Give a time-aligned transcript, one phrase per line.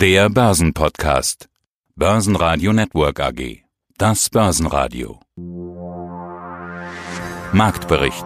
[0.00, 1.50] Der Börsenpodcast.
[1.94, 3.64] Börsenradio Network AG.
[3.98, 5.20] Das Börsenradio.
[7.52, 8.24] Marktbericht.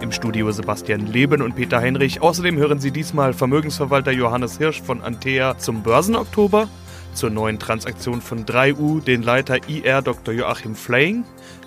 [0.00, 2.22] Im Studio Sebastian Leben und Peter Heinrich.
[2.22, 6.68] Außerdem hören Sie diesmal Vermögensverwalter Johannes Hirsch von Antea zum Börsenoktober,
[7.12, 10.32] zur neuen Transaktion von 3U den Leiter IR Dr.
[10.32, 11.24] Joachim Flaying,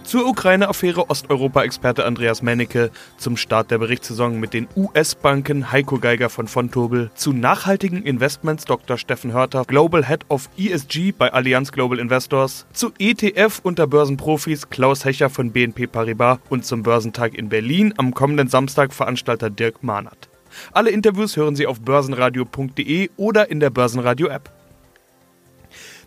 [0.07, 6.47] zur Ukraine-Affäre Osteuropa-Experte Andreas Mennecke, zum Start der Berichtssaison mit den US-Banken Heiko Geiger von
[6.47, 8.97] Fontobel, zu nachhaltigen Investments Dr.
[8.97, 15.03] Steffen Hörter, Global Head of ESG bei Allianz Global Investors, zu ETF unter Börsenprofis Klaus
[15.03, 20.29] Hecher von BNP Paribas und zum Börsentag in Berlin am kommenden Samstag Veranstalter Dirk Mahnert.
[20.71, 24.56] Alle Interviews hören Sie auf börsenradio.de oder in der Börsenradio-App.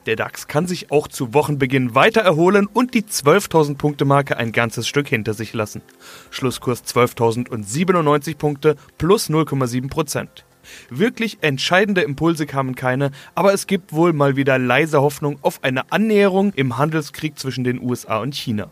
[0.06, 4.52] Der DAX kann sich auch zu Wochenbeginn weiter erholen und die 12.000 Punkte Marke ein
[4.52, 5.82] ganzes Stück hinter sich lassen.
[6.30, 10.46] Schlusskurs 12.097 Punkte plus 0,7 Prozent.
[10.88, 15.92] Wirklich entscheidende Impulse kamen keine, aber es gibt wohl mal wieder leise Hoffnung auf eine
[15.92, 18.70] Annäherung im Handelskrieg zwischen den USA und China.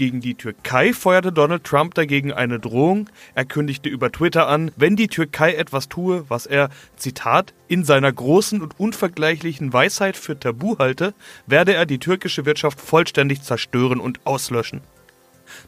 [0.00, 3.10] Gegen die Türkei feuerte Donald Trump dagegen eine Drohung.
[3.34, 8.10] Er kündigte über Twitter an, wenn die Türkei etwas tue, was er, Zitat, in seiner
[8.10, 11.12] großen und unvergleichlichen Weisheit für tabu halte,
[11.46, 14.80] werde er die türkische Wirtschaft vollständig zerstören und auslöschen.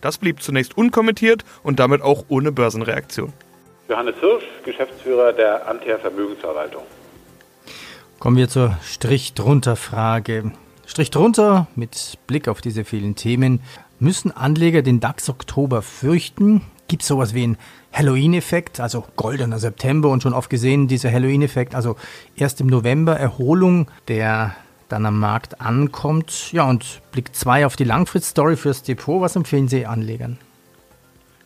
[0.01, 3.35] Das blieb zunächst unkommentiert und damit auch ohne Börsenreaktion.
[3.91, 6.85] Johannes Hirsch, Geschäftsführer der Antea Vermögensverwaltung.
[8.19, 10.53] Kommen wir zur Strich-drunter-Frage.
[10.87, 13.61] Strich drunter mit Blick auf diese vielen Themen.
[14.03, 16.63] Müssen Anleger den DAX Oktober fürchten?
[16.89, 17.59] Gibt es sowas wie einen
[17.93, 21.95] Halloween-Effekt, also goldener September und schon oft gesehen, dieser Halloween-Effekt, also
[22.35, 24.57] erst im November Erholung, der
[24.89, 26.53] dann am Markt ankommt.
[26.53, 29.21] Ja, und Blick 2 auf die Langfrist-Story fürs Depot.
[29.21, 30.37] Was empfehlen Sie Anlegern?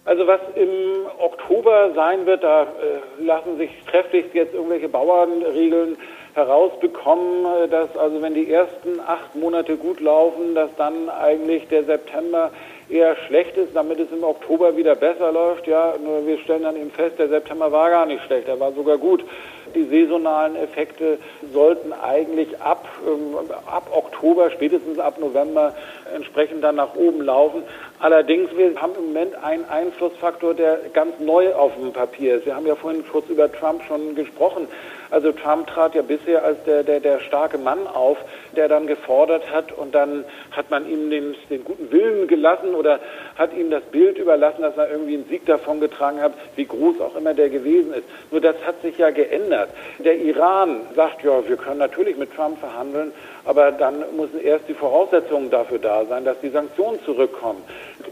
[0.07, 5.99] Also was im Oktober sein wird, da äh, lassen sich trefflich jetzt irgendwelche Bauernregeln
[6.37, 11.85] herausbekommen, äh, dass also wenn die ersten acht Monate gut laufen, dass dann eigentlich der
[11.85, 12.51] September
[12.89, 15.67] eher schlecht ist, damit es im Oktober wieder besser läuft.
[15.67, 18.73] Ja, nur wir stellen dann eben fest, der September war gar nicht schlecht, er war
[18.73, 19.25] sogar gut.
[19.75, 21.19] Die saisonalen Effekte
[21.53, 25.75] sollten eigentlich ab, ähm, ab Oktober, spätestens ab November
[26.15, 27.63] entsprechend dann nach oben laufen.
[27.99, 32.47] Allerdings, wir haben im Moment einen Einflussfaktor, der ganz neu auf dem Papier ist.
[32.47, 34.69] Wir haben ja vorhin kurz über Trump schon gesprochen.
[35.11, 38.19] Also Trump trat ja bisher als der, der, der starke Mann auf,
[38.57, 42.99] der dann gefordert hat und dann hat man ihm den, den guten Willen gelassen oder
[43.37, 47.01] hat ihm das Bild überlassen, dass er irgendwie einen Sieg davon getragen hat, wie groß
[47.01, 48.05] auch immer der gewesen ist.
[48.31, 49.71] Nur das hat sich ja geändert.
[49.99, 53.13] Der Iran sagt, ja, wir können natürlich mit Trump verhandeln,
[53.45, 57.63] aber dann müssen erst die Voraussetzungen dafür da sein, dass die Sanktionen zurückkommen.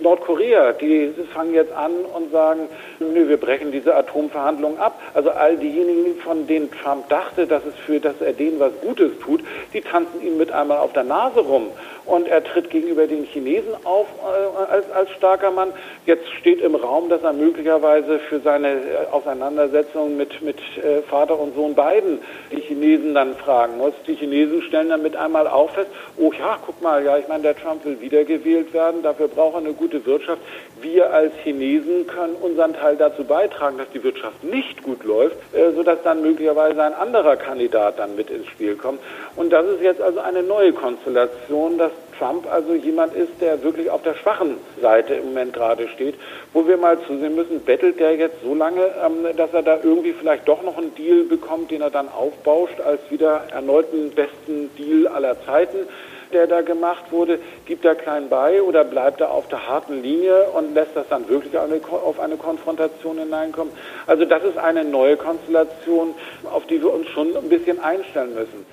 [0.00, 2.68] Nordkorea, die fangen jetzt an und sagen,
[3.00, 5.00] nö, wir brechen diese Atomverhandlungen ab.
[5.14, 9.18] Also all diejenigen, von denen Trump dachte, dass es für, dass er denen was Gutes
[9.20, 9.40] tut,
[9.72, 11.68] die tanzen ihm mit einmal auf der Nase rum
[12.06, 15.72] und er tritt gegenüber den Chinesen auf äh, als, als starker Mann.
[16.06, 21.38] Jetzt steht im Raum, dass er möglicherweise für seine äh, Auseinandersetzung mit, mit äh, Vater
[21.38, 22.18] und Sohn beiden
[22.52, 23.94] die Chinesen dann fragen muss.
[24.06, 27.42] Die Chinesen stellen dann mit einmal auch fest, oh ja, guck mal, ja, ich meine,
[27.42, 30.40] der Trump will wiedergewählt werden, dafür braucht er eine gute Wirtschaft.
[30.80, 35.72] Wir als Chinesen können unseren Teil dazu beitragen, dass die Wirtschaft nicht gut läuft, äh,
[35.72, 39.00] sodass dann möglicherweise ein anderer Kandidat dann mit ins Spiel kommt.
[39.36, 43.90] Und das ist jetzt also eine neue Konstellation, dass Trump also jemand ist, der wirklich
[43.90, 46.14] auf der schwachen Seite im Moment gerade steht,
[46.52, 50.12] wo wir mal zusehen müssen, bettelt der jetzt so lange, ähm, dass er da irgendwie
[50.12, 55.08] vielleicht doch noch einen Deal bekommt, den er dann aufbauscht als wieder erneuten besten Deal
[55.08, 55.86] aller Zeiten
[56.34, 60.50] der da gemacht wurde, gibt er klein bei oder bleibt er auf der harten Linie
[60.50, 63.72] und lässt das dann wirklich auf eine Konfrontation hineinkommen?
[64.06, 66.14] Also das ist eine neue Konstellation,
[66.52, 68.66] auf die wir uns schon ein bisschen einstellen müssen.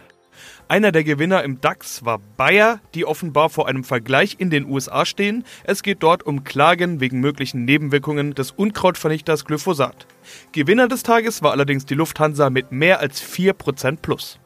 [0.68, 5.06] Einer der Gewinner im DAX war Bayer, die offenbar vor einem Vergleich in den USA
[5.06, 5.44] stehen.
[5.66, 10.08] Es geht dort um Klagen wegen möglichen Nebenwirkungen des Unkrautvernichters Glyphosat.
[10.54, 14.40] Gewinner des Tages war allerdings die Lufthansa mit mehr als 4% plus.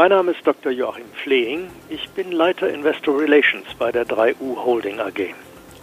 [0.00, 0.72] Mein Name ist Dr.
[0.72, 1.68] Joachim Flehing.
[1.90, 5.34] Ich bin Leiter Investor Relations bei der 3U Holding AG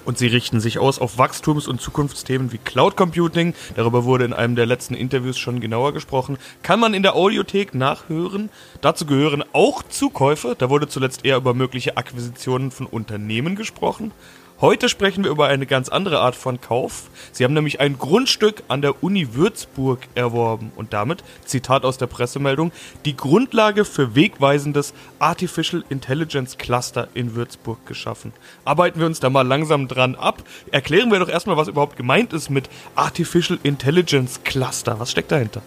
[0.05, 3.53] und sie richten sich aus auf Wachstums- und Zukunftsthemen wie Cloud Computing.
[3.75, 6.37] Darüber wurde in einem der letzten Interviews schon genauer gesprochen.
[6.63, 8.49] Kann man in der Audiothek nachhören.
[8.79, 10.55] Dazu gehören auch Zukäufe.
[10.57, 14.13] Da wurde zuletzt eher über mögliche Akquisitionen von Unternehmen gesprochen.
[14.59, 17.11] Heute sprechen wir über eine ganz andere Art von Kauf.
[17.31, 22.07] Sie haben nämlich ein Grundstück an der Uni Würzburg erworben und damit, Zitat aus der
[22.07, 22.71] Pressemeldung,
[23.05, 28.33] die Grundlage für wegweisendes Artificial Intelligence Cluster in Würzburg geschaffen.
[28.65, 30.41] Arbeiten wir uns da mal langsam dran ab.
[30.71, 34.99] Erklären wir doch erstmal, was überhaupt gemeint ist mit Artificial Intelligence Cluster.
[34.99, 35.61] Was steckt dahinter?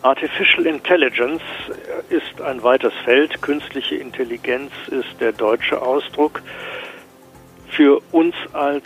[0.00, 1.42] Artificial Intelligence
[2.08, 3.42] ist ein weites Feld.
[3.42, 6.42] Künstliche Intelligenz ist der deutsche Ausdruck.
[7.76, 8.84] Für uns als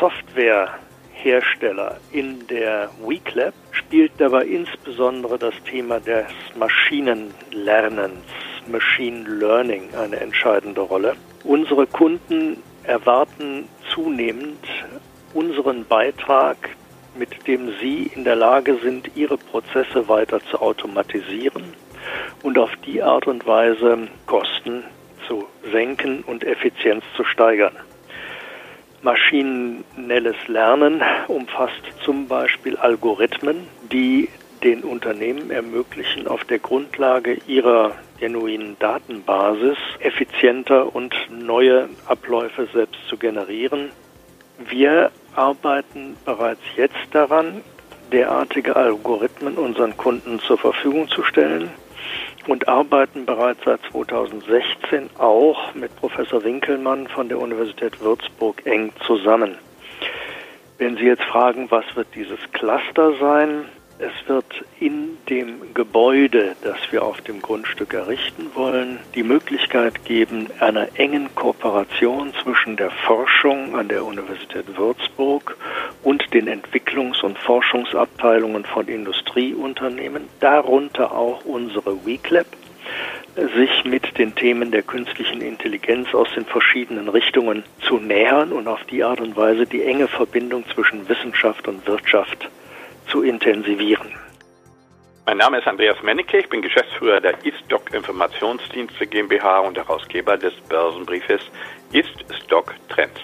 [0.00, 6.24] Softwarehersteller in der WeClap spielt dabei insbesondere das Thema des
[6.56, 8.24] Maschinenlernens,
[8.68, 11.14] Machine Learning eine entscheidende Rolle.
[11.44, 14.64] Unsere Kunden erwarten zunehmend
[15.34, 16.56] unseren Beitrag
[17.14, 21.74] mit dem Sie in der Lage sind, Ihre Prozesse weiter zu automatisieren
[22.42, 24.84] und auf die Art und Weise Kosten
[25.28, 27.76] zu senken und Effizienz zu steigern.
[29.02, 34.28] Maschinelles Lernen umfasst zum Beispiel Algorithmen, die
[34.62, 43.16] den Unternehmen ermöglichen, auf der Grundlage ihrer genuinen Datenbasis effizienter und neue Abläufe selbst zu
[43.16, 43.90] generieren.
[44.58, 47.62] Wir arbeiten bereits jetzt daran,
[48.12, 51.70] derartige Algorithmen unseren Kunden zur Verfügung zu stellen
[52.46, 59.56] und arbeiten bereits seit 2016 auch mit Professor Winkelmann von der Universität Würzburg eng zusammen.
[60.78, 63.64] Wenn Sie jetzt fragen, was wird dieses Cluster sein,
[63.98, 70.48] es wird in dem Gebäude, das wir auf dem Grundstück errichten wollen, die Möglichkeit geben
[70.60, 75.56] einer engen Kooperation zwischen der Forschung an der Universität Würzburg
[76.02, 82.46] und den Entwicklungs- und Forschungsabteilungen von Industrieunternehmen, darunter auch unsere WeClap,
[83.36, 88.84] sich mit den Themen der künstlichen Intelligenz aus den verschiedenen Richtungen zu nähern und auf
[88.84, 92.50] die Art und Weise die enge Verbindung zwischen Wissenschaft und Wirtschaft
[93.10, 94.14] zu intensivieren.
[95.24, 100.52] Mein Name ist Andreas Mennecke, ich bin Geschäftsführer der Iststock Informationsdienste GmbH und Herausgeber des
[100.68, 101.40] Börsenbriefes
[101.92, 103.20] Iststock Trends.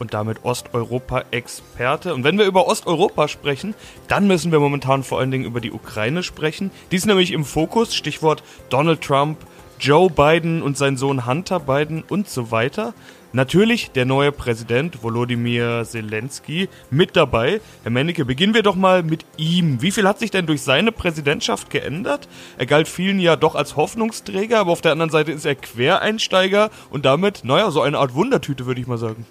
[0.00, 2.12] Und damit Osteuropa-Experte.
[2.14, 3.74] Und wenn wir über Osteuropa sprechen,
[4.08, 6.70] dann müssen wir momentan vor allen Dingen über die Ukraine sprechen.
[6.90, 9.38] Die ist nämlich im Fokus, Stichwort Donald Trump,
[9.78, 12.94] Joe Biden und sein Sohn Hunter Biden und so weiter.
[13.32, 17.60] Natürlich der neue Präsident Volodymyr Zelensky mit dabei.
[17.84, 19.80] Herr Mennecke, beginnen wir doch mal mit ihm.
[19.80, 22.26] Wie viel hat sich denn durch seine Präsidentschaft geändert?
[22.58, 26.70] Er galt vielen ja doch als Hoffnungsträger, aber auf der anderen Seite ist er Quereinsteiger
[26.90, 29.24] und damit, naja, so eine Art Wundertüte, würde ich mal sagen.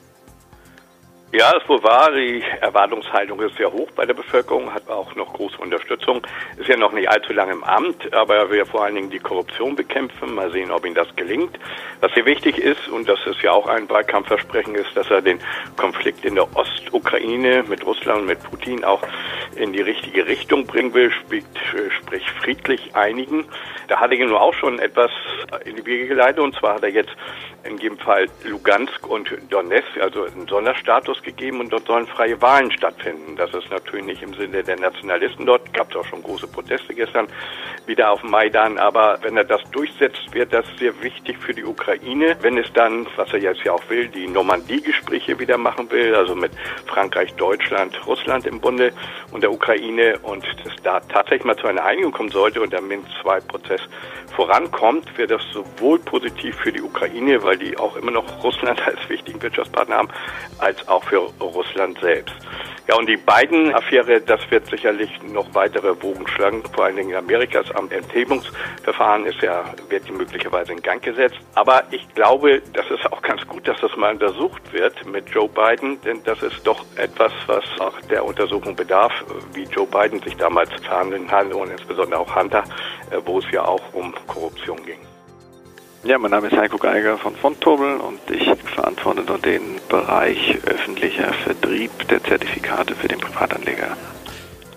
[1.31, 2.11] Ja, es wohl wahr.
[2.11, 6.25] Die Erwartungshaltung ist sehr hoch bei der Bevölkerung, hat auch noch große Unterstützung.
[6.57, 9.19] Ist ja noch nicht allzu lange im Amt, aber er will vor allen Dingen die
[9.19, 10.33] Korruption bekämpfen.
[10.33, 11.59] Mal sehen, ob ihm das gelingt.
[12.01, 15.39] Was hier wichtig ist, und das ist ja auch ein Wahlkampfversprechen, ist, dass er den
[15.77, 19.03] Konflikt in der Ostukraine mit Russland und mit Putin auch
[19.55, 23.45] in die richtige Richtung bringen will, sprich, friedlich einigen.
[23.87, 25.11] Da hat er nur auch schon etwas
[25.63, 27.15] in die Wege geleitet, und zwar hat er jetzt
[27.63, 32.71] in jedem Fall Lugansk und Donetsk, also einen Sonderstatus gegeben und dort sollen freie Wahlen
[32.71, 33.35] stattfinden.
[33.35, 36.93] Das ist natürlich nicht im Sinne der Nationalisten dort, gab es auch schon große Proteste
[36.93, 37.27] gestern
[37.85, 42.37] wieder auf Maidan, aber wenn er das durchsetzt, wird das sehr wichtig für die Ukraine.
[42.41, 46.35] Wenn es dann, was er jetzt ja auch will, die Normandie-Gespräche wieder machen will, also
[46.35, 46.51] mit
[46.85, 48.93] Frankreich, Deutschland, Russland im Bunde
[49.31, 52.81] und der Ukraine und es da tatsächlich mal zu einer Einigung kommen sollte und der
[52.81, 53.81] Minsk-II-Prozess
[54.35, 59.09] vorankommt, wäre das sowohl positiv für die Ukraine, weil die auch immer noch Russland als
[59.09, 60.09] wichtigen Wirtschaftspartner haben,
[60.59, 62.35] als auch für Russland selbst.
[62.87, 66.63] Ja, und die beiden Affäre, das wird sicherlich noch weitere Wogen schlagen.
[66.73, 71.37] Vor allen Dingen Amerikas am Enthebungsverfahren ist ja, wird die möglicherweise in Gang gesetzt.
[71.55, 75.49] Aber ich glaube, das ist auch ganz gut, dass das mal untersucht wird mit Joe
[75.49, 79.13] Biden, denn das ist doch etwas, was auch der Untersuchung bedarf,
[79.53, 82.63] wie Joe Biden sich damals verhandeln hat und insbesondere auch Hunter,
[83.09, 85.08] äh, wo es ja auch um Korruption ging.
[86.05, 91.33] Ja, mein Name ist Heiko Geiger von Fontobel und ich verantworte dort den Bereich öffentlicher
[91.43, 93.97] Vertrieb der Zertifikate für den Privatanleger.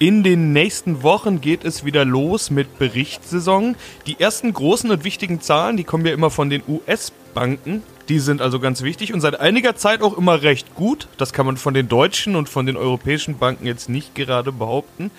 [0.00, 3.76] In den nächsten Wochen geht es wieder los mit Berichtssaison.
[4.08, 7.84] Die ersten großen und wichtigen Zahlen, die kommen ja immer von den US-Banken.
[8.08, 11.06] Die sind also ganz wichtig und seit einiger Zeit auch immer recht gut.
[11.18, 15.12] Das kann man von den deutschen und von den europäischen Banken jetzt nicht gerade behaupten.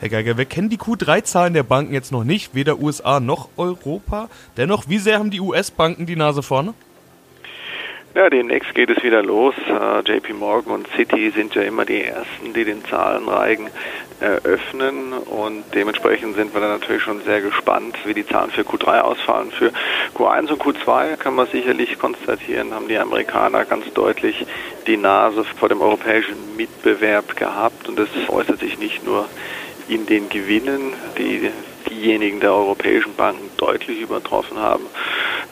[0.00, 4.28] Herr Geiger, wir kennen die Q3-Zahlen der Banken jetzt noch nicht, weder USA noch Europa.
[4.56, 6.74] Dennoch, wie sehr haben die US-Banken die Nase vorne?
[8.14, 9.54] Ja, demnächst geht es wieder los.
[9.68, 13.70] Uh, JP Morgan und Citi sind ja immer die ersten, die den Zahlenreigen
[14.20, 19.00] eröffnen und dementsprechend sind wir dann natürlich schon sehr gespannt, wie die Zahlen für Q3
[19.00, 19.50] ausfallen.
[19.50, 19.72] Für
[20.14, 24.46] Q1 und Q2 kann man sicherlich konstatieren, haben die Amerikaner ganz deutlich
[24.86, 29.28] die Nase vor dem europäischen Mitbewerb gehabt und das äußert sich nicht nur
[29.88, 31.50] in den Gewinnen, die
[31.88, 34.84] diejenigen der europäischen Banken deutlich übertroffen haben.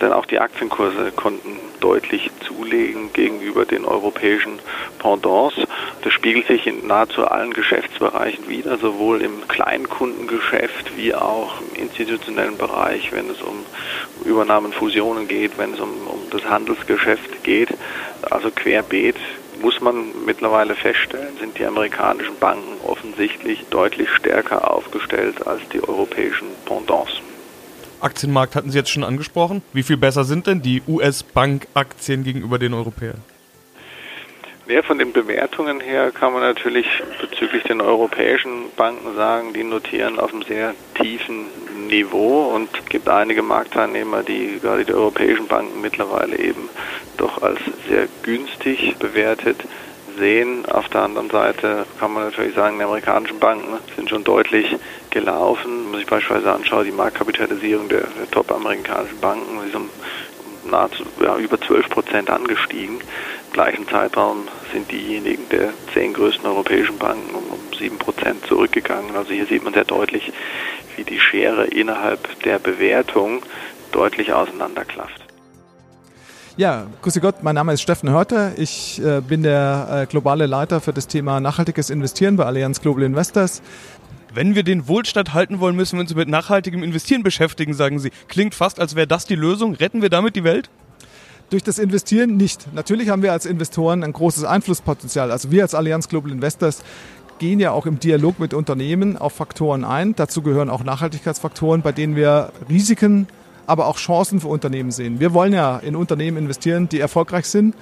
[0.01, 4.59] Denn auch die Aktienkurse konnten deutlich zulegen gegenüber den europäischen
[4.99, 5.57] Pendants.
[6.03, 12.59] Das spiegelt sich in nahezu allen Geschäftsbereichen wieder, sowohl im Kleinkundengeschäft wie auch im institutionellen
[12.59, 13.65] Bereich, wenn es um
[14.25, 17.71] Übernahmen, Fusionen geht, wenn es um, um das Handelsgeschäft geht.
[18.31, 19.17] Also querbeet
[19.61, 26.49] muss man mittlerweile feststellen, sind die amerikanischen Banken offensichtlich deutlich stärker aufgestellt als die europäischen
[26.65, 27.21] Pendants.
[28.01, 29.63] Aktienmarkt hatten Sie jetzt schon angesprochen.
[29.73, 33.23] Wie viel besser sind denn die US-Bank-Aktien gegenüber den Europäern?
[34.69, 36.89] Ja, von den Bewertungen her kann man natürlich
[37.21, 41.47] bezüglich den europäischen Banken sagen, die notieren auf einem sehr tiefen
[41.87, 46.69] Niveau und gibt einige Marktteilnehmer, die gerade die europäischen Banken mittlerweile eben
[47.17, 49.59] doch als sehr günstig bewertet
[50.19, 50.67] sehen.
[50.67, 54.77] Auf der anderen Seite kann man natürlich sagen, die amerikanischen Banken sind schon deutlich
[55.11, 55.85] gelaufen.
[55.85, 59.91] Wenn man sich beispielsweise anschaut, die Marktkapitalisierung der, der top-amerikanischen Banken, die sind
[60.71, 63.01] nahezu ja, über 12 Prozent angestiegen.
[63.57, 67.45] Im gleichen Zeitraum sind diejenigen der zehn größten europäischen Banken um,
[67.79, 69.17] 7 Prozent zurückgegangen.
[69.17, 70.31] Also hier sieht man sehr deutlich,
[70.95, 73.41] wie die Schere innerhalb der Bewertung
[73.93, 75.25] deutlich auseinanderklafft.
[76.59, 78.53] Ja, grüße Gott, mein Name ist Steffen Hörter.
[78.59, 83.05] Ich äh, bin der äh, globale Leiter für das Thema nachhaltiges Investieren bei Allianz Global
[83.05, 83.63] Investors.
[84.35, 88.11] Wenn wir den Wohlstand halten wollen, müssen wir uns mit nachhaltigem Investieren beschäftigen, sagen Sie.
[88.29, 89.75] Klingt fast, als wäre das die Lösung.
[89.77, 90.69] Retten wir damit die Welt?
[91.51, 92.75] Durch das Investieren nicht.
[92.75, 95.31] Natürlich haben wir als Investoren ein großes Einflusspotenzial.
[95.31, 96.83] Also wir als Allianz Global Investors
[97.39, 100.17] gehen ja auch im Dialog mit Unternehmen auf Faktoren ein.
[100.17, 103.29] Dazu gehören auch Nachhaltigkeitsfaktoren, bei denen wir Risiken,
[103.67, 105.21] aber auch Chancen für Unternehmen sehen.
[105.21, 107.77] Wir wollen ja in Unternehmen investieren, die erfolgreich sind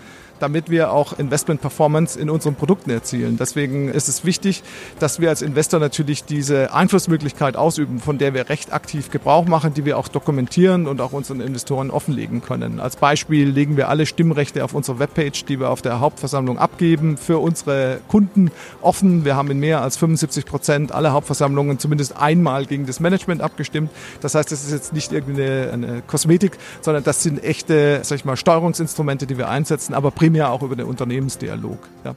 [0.45, 3.39] damit wir auch Investment Performance in unseren Produkten erzielen.
[3.39, 4.63] Deswegen ist es wichtig,
[4.99, 9.73] dass wir als Investor natürlich diese Einflussmöglichkeit ausüben, von der wir recht aktiv Gebrauch machen,
[9.73, 12.79] die wir auch dokumentieren und auch unseren Investoren offenlegen können.
[12.79, 17.17] Als Beispiel legen wir alle Stimmrechte auf unserer Webpage, die wir auf der Hauptversammlung abgeben,
[17.17, 18.51] für unsere Kunden
[18.83, 19.25] offen.
[19.25, 23.91] Wir haben in mehr als 75 Prozent aller Hauptversammlungen zumindest einmal gegen das Management abgestimmt.
[24.21, 28.27] Das heißt, das ist jetzt nicht irgendwie eine Kosmetik, sondern das sind echte, sag ich
[28.27, 31.79] mal, Steuerungsinstrumente, die wir einsetzen, aber primär auch über den Unternehmensdialog.
[32.05, 32.15] Ja.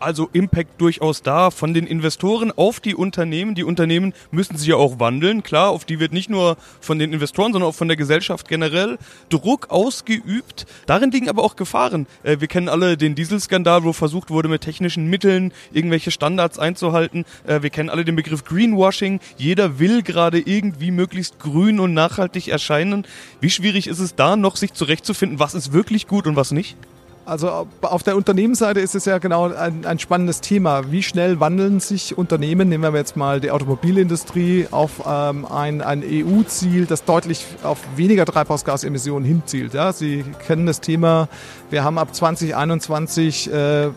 [0.00, 3.54] Also Impact durchaus da von den Investoren auf die Unternehmen.
[3.54, 5.42] Die Unternehmen müssen sich ja auch wandeln.
[5.42, 8.96] Klar, auf die wird nicht nur von den Investoren, sondern auch von der Gesellschaft generell
[9.28, 10.66] Druck ausgeübt.
[10.86, 12.06] Darin liegen aber auch Gefahren.
[12.22, 17.26] Äh, wir kennen alle den Dieselskandal, wo versucht wurde, mit technischen Mitteln irgendwelche Standards einzuhalten.
[17.46, 19.20] Äh, wir kennen alle den Begriff Greenwashing.
[19.36, 23.06] Jeder will gerade irgendwie möglichst grün und nachhaltig erscheinen.
[23.42, 26.78] Wie schwierig ist es da noch, sich zurechtzufinden, was ist wirklich gut und was nicht?
[27.26, 30.90] Also auf der Unternehmensseite ist es ja genau ein, ein, spannendes Thema.
[30.90, 36.02] Wie schnell wandeln sich Unternehmen, nehmen wir jetzt mal die Automobilindustrie, auf ähm, ein, ein
[36.04, 39.74] EU-Ziel, das deutlich auf weniger Treibhausgasemissionen hinzielt.
[39.74, 39.92] Ja?
[39.92, 41.28] Sie kennen das Thema,
[41.70, 43.92] wir haben ab 2021 äh, ähm,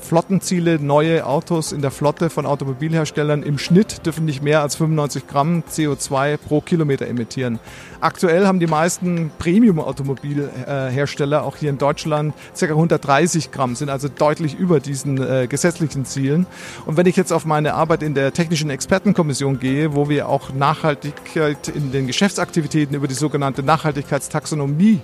[0.00, 5.26] Flottenziele, neue Autos in der Flotte von Automobilherstellern im Schnitt dürfen nicht mehr als 95
[5.26, 7.58] Gramm CO2 pro Kilometer emittieren.
[8.00, 12.66] Aktuell haben die meisten Premium-Automobilhersteller, auch hier in Deutschland, ca.
[12.66, 16.46] 130 Gramm, sind also deutlich über diesen äh, gesetzlichen Zielen.
[16.86, 20.52] Und wenn ich jetzt auf meine Arbeit in der Technischen Expertenkommission gehe, wo wir auch
[20.52, 25.00] Nachhaltigkeit in den Geschäftsaktivitäten über die sogenannte Nachhaltigkeitstaxonomie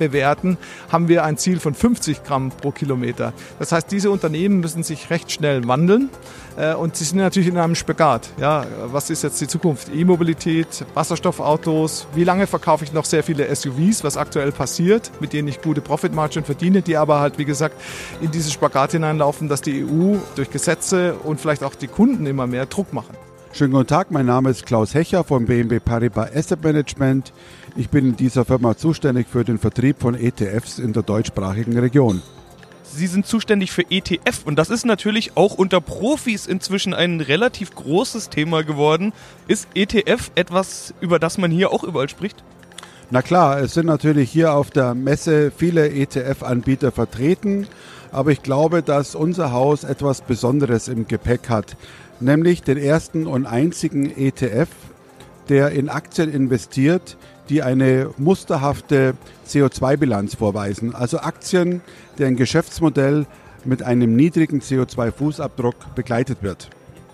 [0.00, 0.58] bewerten,
[0.90, 3.32] haben wir ein Ziel von 50 Gramm pro Kilometer.
[3.60, 6.08] Das heißt, diese Unternehmen müssen sich recht schnell wandeln
[6.56, 8.30] äh, und sie sind natürlich in einem Spagat.
[8.40, 9.88] Ja, was ist jetzt die Zukunft?
[9.94, 15.46] E-Mobilität, Wasserstoffautos, wie lange verkaufe ich noch sehr viele SUVs, was aktuell passiert, mit denen
[15.46, 17.76] ich gute Profitmargen verdiene, die aber halt, wie gesagt,
[18.20, 22.46] in dieses Spagat hineinlaufen, dass die EU durch Gesetze und vielleicht auch die Kunden immer
[22.46, 23.29] mehr Druck machen.
[23.52, 27.32] Schönen guten Tag, mein Name ist Klaus Hecher vom BNB Paribas Asset Management.
[27.76, 32.22] Ich bin in dieser Firma zuständig für den Vertrieb von ETFs in der deutschsprachigen Region.
[32.84, 37.74] Sie sind zuständig für ETF und das ist natürlich auch unter Profis inzwischen ein relativ
[37.74, 39.12] großes Thema geworden.
[39.48, 42.44] Ist ETF etwas, über das man hier auch überall spricht?
[43.10, 47.66] Na klar, es sind natürlich hier auf der Messe viele ETF-Anbieter vertreten,
[48.12, 51.76] aber ich glaube, dass unser Haus etwas Besonderes im Gepäck hat
[52.20, 54.68] nämlich den ersten und einzigen ETF,
[55.48, 57.16] der in Aktien investiert,
[57.48, 59.14] die eine musterhafte
[59.46, 60.94] CO2-Bilanz vorweisen.
[60.94, 61.80] Also Aktien,
[62.18, 63.26] deren Geschäftsmodell
[63.64, 66.70] mit einem niedrigen CO2-Fußabdruck begleitet wird.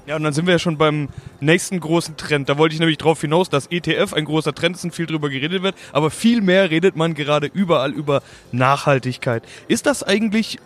[0.07, 1.09] Ja, und dann sind wir ja schon beim
[1.41, 2.49] nächsten großen Trend.
[2.49, 5.31] Da wollte ich nämlich darauf hinaus, dass ETF ein großer Trend ist und viel drüber
[5.31, 8.23] geredet wird, aber viel mehr redet man gerade überall über
[8.53, 9.43] Nachhaltigkeit.
[9.67, 10.61] Ist das eigentlich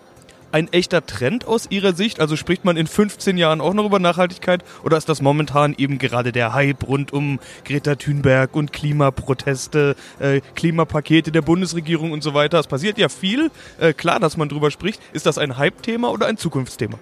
[0.52, 2.20] ein echter Trend aus Ihrer Sicht?
[2.20, 5.98] Also spricht man in 15 Jahren auch noch über Nachhaltigkeit oder ist das momentan eben
[5.98, 12.34] gerade der Hype rund um Greta Thunberg und Klimaproteste, äh, Klimapakete der Bundesregierung und so
[12.34, 12.58] weiter?
[12.58, 13.50] Es passiert ja viel.
[13.78, 15.00] Äh, klar, dass man drüber spricht.
[15.12, 16.98] Ist das ein Hype-Thema oder ein Zukunftsthema?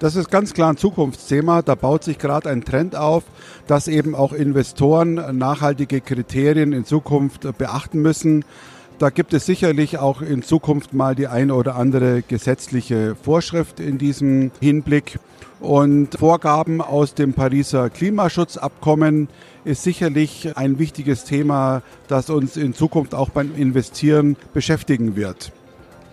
[0.00, 1.60] Das ist ganz klar ein Zukunftsthema.
[1.60, 3.22] Da baut sich gerade ein Trend auf,
[3.66, 8.46] dass eben auch Investoren nachhaltige Kriterien in Zukunft beachten müssen.
[9.00, 13.96] Da gibt es sicherlich auch in Zukunft mal die eine oder andere gesetzliche Vorschrift in
[13.96, 15.18] diesem Hinblick.
[15.58, 19.28] Und Vorgaben aus dem Pariser Klimaschutzabkommen
[19.64, 25.50] ist sicherlich ein wichtiges Thema, das uns in Zukunft auch beim Investieren beschäftigen wird.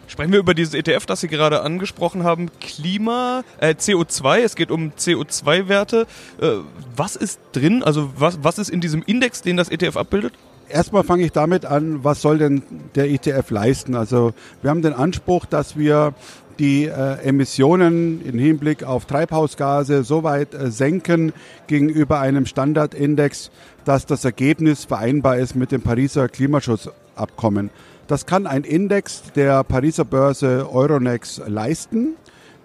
[0.07, 2.49] Sprechen wir über dieses ETF, das Sie gerade angesprochen haben.
[2.61, 6.07] Klima, äh, CO2, es geht um CO2-Werte.
[6.39, 6.51] Äh,
[6.95, 7.83] was ist drin?
[7.83, 10.31] Also was, was ist in diesem Index, den das ETF abbildet?
[10.69, 12.61] Erstmal fange ich damit an, was soll denn
[12.95, 13.95] der ETF leisten?
[13.95, 16.13] Also wir haben den Anspruch, dass wir
[16.59, 21.33] die äh, Emissionen im Hinblick auf Treibhausgase so weit äh, senken
[21.67, 23.51] gegenüber einem Standardindex,
[23.85, 27.69] dass das Ergebnis vereinbar ist mit dem Pariser Klimaschutzabkommen.
[28.07, 32.15] Das kann ein Index der Pariser Börse Euronext leisten.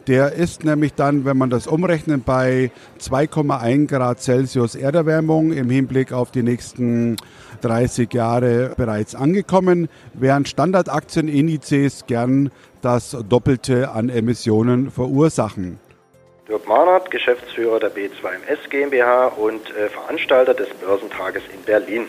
[0.08, 6.12] Der ist nämlich dann, wenn man das umrechnet, bei 2,1 Grad Celsius Erderwärmung im Hinblick
[6.12, 7.16] auf die nächsten
[7.60, 15.78] 30 Jahre bereits angekommen, während Standardaktieninizes gern das Doppelte an Emissionen verursachen.
[16.48, 22.06] Dirk Mahnert, Geschäftsführer der B2MS GmbH und äh, Veranstalter des Börsentages in Berlin.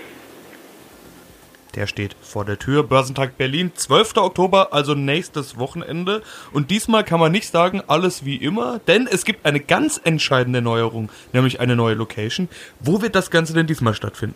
[1.76, 2.84] Der steht vor der Tür.
[2.84, 4.18] Börsentag Berlin, 12.
[4.18, 6.22] Oktober, also nächstes Wochenende.
[6.52, 10.62] Und diesmal kann man nicht sagen, alles wie immer, denn es gibt eine ganz entscheidende
[10.62, 12.48] Neuerung, nämlich eine neue Location.
[12.80, 14.36] Wo wird das Ganze denn diesmal stattfinden?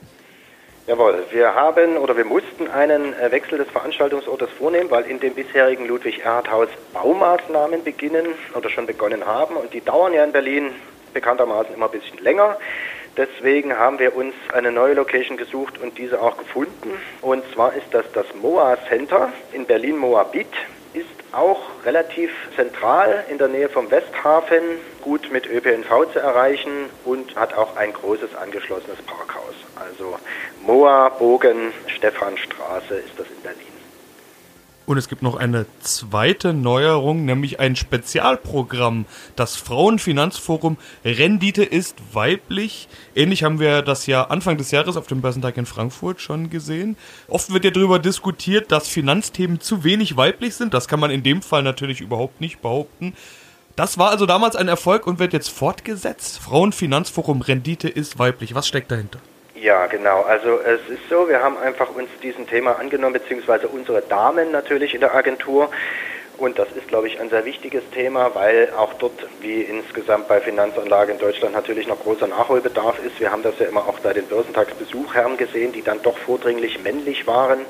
[0.88, 5.36] Jawohl, wir haben oder wir mussten einen äh, Wechsel des Veranstaltungsortes vornehmen, weil in dem
[5.36, 8.25] bisherigen Ludwig-Erhard-Haus Baumaßnahmen beginnen
[8.56, 10.72] oder schon begonnen haben und die dauern ja in Berlin
[11.13, 12.58] bekanntermaßen immer ein bisschen länger.
[13.17, 16.91] Deswegen haben wir uns eine neue Location gesucht und diese auch gefunden.
[17.21, 20.47] Und zwar ist das das MOA Center in Berlin-Moabit.
[20.93, 24.62] Ist auch relativ zentral in der Nähe vom Westhafen,
[25.01, 29.55] gut mit ÖPNV zu erreichen und hat auch ein großes angeschlossenes Parkhaus.
[29.75, 30.17] Also
[30.62, 33.66] Moa, Bogen, Stephanstraße ist das in Berlin.
[34.88, 39.06] Und es gibt noch eine zweite Neuerung, nämlich ein Spezialprogramm.
[39.36, 42.88] Das Frauenfinanzforum Rendite ist weiblich.
[43.13, 46.95] Ähnlich haben wir das ja Anfang des Jahres auf dem Börsentag in Frankfurt schon gesehen.
[47.28, 50.73] Oft wird ja darüber diskutiert, dass Finanzthemen zu wenig weiblich sind.
[50.73, 53.13] Das kann man in dem Fall natürlich überhaupt nicht behaupten.
[53.76, 56.39] Das war also damals ein Erfolg und wird jetzt fortgesetzt.
[56.39, 58.56] Frauenfinanzforum Rendite ist weiblich.
[58.56, 59.19] Was steckt dahinter?
[59.62, 60.22] Ja, genau.
[60.22, 64.93] Also es ist so, wir haben einfach uns diesem Thema angenommen, beziehungsweise unsere Damen natürlich
[64.93, 65.72] in der Agentur.
[66.38, 70.39] Und das ist, glaube ich, ein sehr wichtiges Thema, weil auch dort, wie insgesamt bei
[70.39, 73.20] Finanzanlagen in Deutschland, natürlich noch großer Nachholbedarf ist.
[73.20, 77.26] Wir haben das ja immer auch bei den Börsentagsbesuchherren gesehen, die dann doch vordringlich männlich
[77.26, 77.65] waren.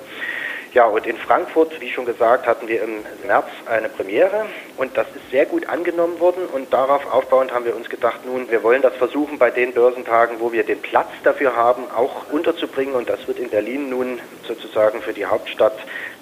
[0.73, 4.45] Ja, und in Frankfurt, wie schon gesagt, hatten wir im März eine Premiere
[4.77, 8.51] und das ist sehr gut angenommen worden und darauf aufbauend haben wir uns gedacht, nun,
[8.51, 12.95] wir wollen das versuchen bei den Börsentagen, wo wir den Platz dafür haben, auch unterzubringen
[12.95, 15.77] und das wird in Berlin nun sozusagen für die Hauptstadt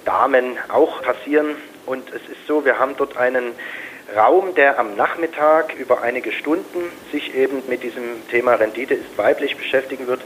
[0.05, 1.55] Damen auch passieren
[1.85, 3.53] und es ist so, wir haben dort einen
[4.15, 9.57] Raum, der am Nachmittag über einige Stunden sich eben mit diesem Thema Rendite ist weiblich
[9.57, 10.21] beschäftigen wird.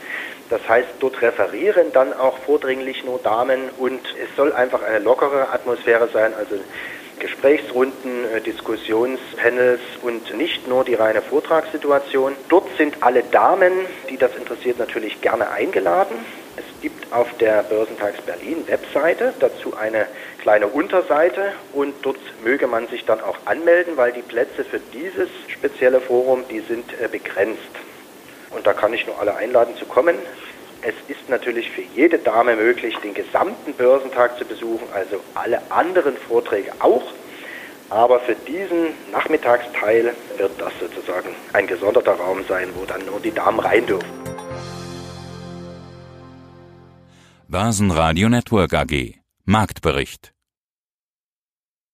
[0.49, 5.49] Das heißt, dort referieren dann auch vordringlich nur Damen und es soll einfach eine lockere
[5.51, 6.55] Atmosphäre sein, also
[7.19, 12.35] Gesprächsrunden, äh, Diskussionspanels und nicht nur die reine Vortragssituation.
[12.47, 13.71] Dort sind alle Damen,
[14.09, 16.15] die das interessiert, natürlich gerne eingeladen.
[16.57, 20.07] Es gibt auf der Börsentags Berlin Webseite dazu eine
[20.41, 25.29] kleine Unterseite und dort möge man sich dann auch anmelden, weil die Plätze für dieses
[25.47, 27.59] spezielle Forum, die sind äh, begrenzt.
[28.51, 30.15] Und da kann ich nur alle einladen zu kommen.
[30.81, 36.15] Es ist natürlich für jede Dame möglich, den gesamten Börsentag zu besuchen, also alle anderen
[36.15, 37.03] Vorträge auch.
[37.89, 43.31] Aber für diesen Nachmittagsteil wird das sozusagen ein gesonderter Raum sein, wo dann nur die
[43.31, 44.07] Damen rein dürfen.
[47.47, 50.33] Börsenradio Network AG Marktbericht